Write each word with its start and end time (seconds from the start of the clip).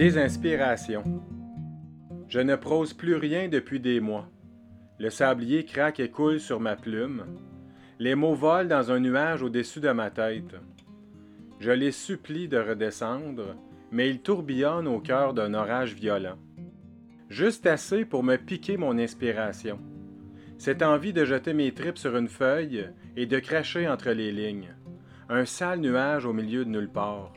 Désinspiration. 0.00 1.04
Je 2.26 2.40
ne 2.40 2.56
prose 2.56 2.94
plus 2.94 3.16
rien 3.16 3.48
depuis 3.48 3.80
des 3.80 4.00
mois. 4.00 4.30
Le 4.98 5.10
sablier 5.10 5.66
craque 5.66 6.00
et 6.00 6.08
coule 6.08 6.40
sur 6.40 6.58
ma 6.58 6.74
plume. 6.74 7.26
Les 7.98 8.14
mots 8.14 8.32
volent 8.32 8.64
dans 8.64 8.92
un 8.92 8.98
nuage 8.98 9.42
au-dessus 9.42 9.80
de 9.80 9.90
ma 9.90 10.08
tête. 10.08 10.56
Je 11.58 11.70
les 11.70 11.92
supplie 11.92 12.48
de 12.48 12.56
redescendre, 12.56 13.56
mais 13.92 14.08
ils 14.08 14.22
tourbillonnent 14.22 14.88
au 14.88 15.00
cœur 15.00 15.34
d'un 15.34 15.52
orage 15.52 15.92
violent. 15.92 16.38
Juste 17.28 17.66
assez 17.66 18.06
pour 18.06 18.22
me 18.22 18.36
piquer 18.36 18.78
mon 18.78 18.96
inspiration. 18.96 19.78
Cette 20.56 20.80
envie 20.80 21.12
de 21.12 21.26
jeter 21.26 21.52
mes 21.52 21.72
tripes 21.72 21.98
sur 21.98 22.16
une 22.16 22.28
feuille 22.28 22.88
et 23.18 23.26
de 23.26 23.38
cracher 23.38 23.86
entre 23.86 24.12
les 24.12 24.32
lignes. 24.32 24.74
Un 25.28 25.44
sale 25.44 25.80
nuage 25.80 26.24
au 26.24 26.32
milieu 26.32 26.64
de 26.64 26.70
nulle 26.70 26.88
part. 26.88 27.34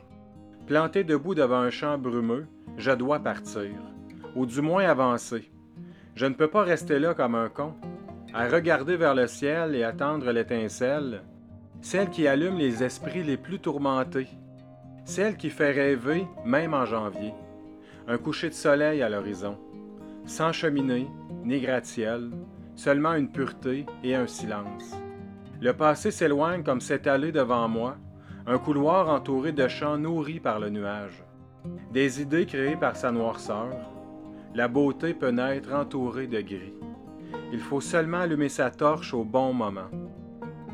Planté 0.66 1.04
debout 1.04 1.34
devant 1.34 1.58
un 1.58 1.70
champ 1.70 1.98
brumeux, 1.98 2.46
je 2.78 2.90
dois 2.90 3.18
partir, 3.18 3.70
ou 4.34 4.46
du 4.46 4.62
moins 4.62 4.86
avancer. 4.86 5.50
Je 6.14 6.24
ne 6.24 6.32
peux 6.32 6.48
pas 6.48 6.62
rester 6.62 6.98
là 6.98 7.12
comme 7.12 7.34
un 7.34 7.50
con, 7.50 7.74
à 8.32 8.48
regarder 8.48 8.96
vers 8.96 9.14
le 9.14 9.26
ciel 9.26 9.74
et 9.74 9.84
attendre 9.84 10.30
l'étincelle, 10.32 11.22
celle 11.82 12.08
qui 12.08 12.26
allume 12.26 12.56
les 12.56 12.82
esprits 12.82 13.22
les 13.22 13.36
plus 13.36 13.58
tourmentés, 13.58 14.28
celle 15.04 15.36
qui 15.36 15.50
fait 15.50 15.72
rêver 15.72 16.26
même 16.46 16.72
en 16.72 16.86
janvier. 16.86 17.34
Un 18.08 18.16
coucher 18.16 18.48
de 18.48 18.54
soleil 18.54 19.02
à 19.02 19.10
l'horizon, 19.10 19.58
sans 20.24 20.52
cheminée 20.52 21.08
ni 21.44 21.60
gratte-ciel, 21.60 22.30
seulement 22.74 23.12
une 23.12 23.30
pureté 23.30 23.84
et 24.02 24.14
un 24.14 24.26
silence. 24.26 24.96
Le 25.60 25.74
passé 25.74 26.10
s'éloigne 26.10 26.62
comme 26.62 26.80
s'étaler 26.80 27.32
devant 27.32 27.68
moi, 27.68 27.96
un 28.46 28.58
couloir 28.58 29.08
entouré 29.08 29.52
de 29.52 29.66
champs 29.68 29.96
nourris 29.96 30.40
par 30.40 30.58
le 30.58 30.68
nuage. 30.68 31.24
Des 31.92 32.20
idées 32.20 32.44
créées 32.44 32.76
par 32.76 32.94
sa 32.94 33.10
noirceur. 33.10 33.72
La 34.54 34.68
beauté 34.68 35.14
peut 35.14 35.30
naître 35.30 35.72
entourée 35.72 36.26
de 36.26 36.42
gris. 36.42 36.74
Il 37.52 37.60
faut 37.60 37.80
seulement 37.80 38.18
allumer 38.18 38.50
sa 38.50 38.70
torche 38.70 39.14
au 39.14 39.24
bon 39.24 39.54
moment. 39.54 39.88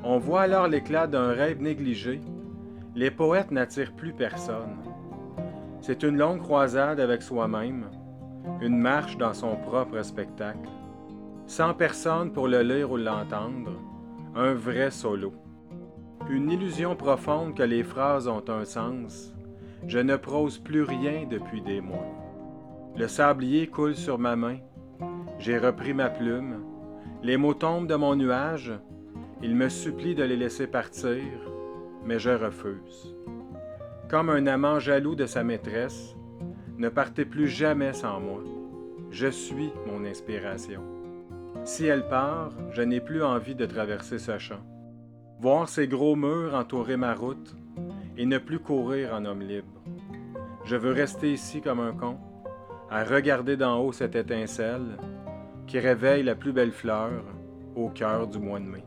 On 0.02 0.18
voit 0.18 0.42
alors 0.42 0.66
l'éclat 0.66 1.06
d'un 1.06 1.32
rêve 1.32 1.62
négligé. 1.62 2.20
Les 2.96 3.12
poètes 3.12 3.52
n'attirent 3.52 3.94
plus 3.94 4.12
personne. 4.12 4.78
C'est 5.80 6.02
une 6.02 6.16
longue 6.18 6.42
croisade 6.42 6.98
avec 6.98 7.22
soi-même, 7.22 7.86
une 8.60 8.78
marche 8.78 9.16
dans 9.16 9.32
son 9.32 9.54
propre 9.54 10.02
spectacle. 10.02 10.68
Sans 11.46 11.72
personne 11.72 12.32
pour 12.32 12.48
le 12.48 12.62
lire 12.62 12.90
ou 12.90 12.96
l'entendre, 12.96 13.72
un 14.34 14.54
vrai 14.54 14.90
solo 14.90 15.32
une 16.28 16.50
illusion 16.50 16.94
profonde 16.96 17.54
que 17.54 17.62
les 17.62 17.82
phrases 17.82 18.28
ont 18.28 18.44
un 18.48 18.64
sens. 18.64 19.32
Je 19.86 19.98
ne 19.98 20.16
prose 20.16 20.58
plus 20.58 20.82
rien 20.82 21.26
depuis 21.28 21.62
des 21.62 21.80
mois. 21.80 22.06
Le 22.96 23.08
sablier 23.08 23.66
coule 23.66 23.96
sur 23.96 24.18
ma 24.18 24.36
main. 24.36 24.58
J'ai 25.38 25.58
repris 25.58 25.94
ma 25.94 26.10
plume. 26.10 26.62
Les 27.22 27.36
mots 27.36 27.54
tombent 27.54 27.86
de 27.86 27.94
mon 27.94 28.14
nuage. 28.14 28.72
Il 29.42 29.56
me 29.56 29.68
supplie 29.68 30.14
de 30.14 30.22
les 30.22 30.36
laisser 30.36 30.66
partir, 30.66 31.22
mais 32.04 32.18
je 32.18 32.30
refuse. 32.30 33.16
Comme 34.08 34.28
un 34.28 34.46
amant 34.46 34.78
jaloux 34.78 35.14
de 35.14 35.26
sa 35.26 35.42
maîtresse, 35.42 36.14
ne 36.76 36.88
partez 36.88 37.24
plus 37.24 37.48
jamais 37.48 37.92
sans 37.92 38.20
moi. 38.20 38.42
Je 39.10 39.28
suis 39.28 39.72
mon 39.86 40.04
inspiration. 40.04 40.82
Si 41.64 41.86
elle 41.86 42.06
part, 42.08 42.52
je 42.70 42.82
n'ai 42.82 43.00
plus 43.00 43.22
envie 43.22 43.54
de 43.54 43.66
traverser 43.66 44.18
ce 44.18 44.38
champ 44.38 44.60
voir 45.40 45.70
ces 45.70 45.88
gros 45.88 46.16
murs 46.16 46.54
entourer 46.54 46.98
ma 46.98 47.14
route 47.14 47.56
et 48.18 48.26
ne 48.26 48.36
plus 48.36 48.58
courir 48.58 49.14
en 49.14 49.24
homme 49.24 49.40
libre. 49.40 49.82
Je 50.66 50.76
veux 50.76 50.92
rester 50.92 51.32
ici 51.32 51.62
comme 51.62 51.80
un 51.80 51.92
con, 51.92 52.18
à 52.90 53.04
regarder 53.04 53.56
d'en 53.56 53.78
haut 53.78 53.92
cette 53.92 54.16
étincelle 54.16 54.98
qui 55.66 55.78
réveille 55.78 56.24
la 56.24 56.34
plus 56.34 56.52
belle 56.52 56.72
fleur 56.72 57.24
au 57.74 57.88
cœur 57.88 58.26
du 58.26 58.38
mois 58.38 58.60
de 58.60 58.66
mai. 58.66 58.84